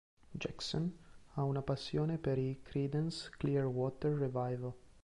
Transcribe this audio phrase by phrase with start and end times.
[0.35, 0.97] Jackson
[1.35, 4.73] ha una passione per i Creedence Clearwater Revival.